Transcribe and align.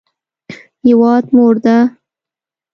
هیواد 0.85 1.25
مور 1.35 1.55
ده 1.65 1.77